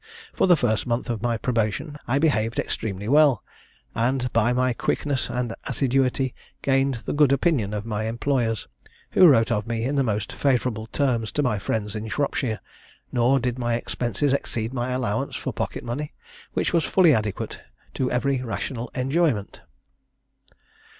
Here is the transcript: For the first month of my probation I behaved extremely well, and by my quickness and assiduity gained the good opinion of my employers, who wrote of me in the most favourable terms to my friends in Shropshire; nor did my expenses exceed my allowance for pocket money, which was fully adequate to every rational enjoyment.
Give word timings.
For 0.33 0.47
the 0.47 0.57
first 0.57 0.87
month 0.87 1.11
of 1.11 1.21
my 1.21 1.37
probation 1.37 1.95
I 2.07 2.17
behaved 2.17 2.57
extremely 2.57 3.07
well, 3.07 3.43
and 3.93 4.33
by 4.33 4.51
my 4.51 4.73
quickness 4.73 5.29
and 5.29 5.53
assiduity 5.67 6.33
gained 6.63 7.03
the 7.05 7.13
good 7.13 7.31
opinion 7.31 7.71
of 7.71 7.85
my 7.85 8.05
employers, 8.05 8.67
who 9.11 9.27
wrote 9.27 9.51
of 9.51 9.67
me 9.67 9.83
in 9.83 9.97
the 9.97 10.03
most 10.03 10.33
favourable 10.33 10.87
terms 10.87 11.31
to 11.33 11.43
my 11.43 11.59
friends 11.59 11.95
in 11.95 12.07
Shropshire; 12.07 12.61
nor 13.11 13.39
did 13.39 13.59
my 13.59 13.75
expenses 13.75 14.33
exceed 14.33 14.73
my 14.73 14.89
allowance 14.89 15.35
for 15.35 15.53
pocket 15.53 15.83
money, 15.83 16.15
which 16.53 16.73
was 16.73 16.83
fully 16.83 17.13
adequate 17.13 17.61
to 17.93 18.09
every 18.09 18.41
rational 18.41 18.89
enjoyment. 18.95 19.61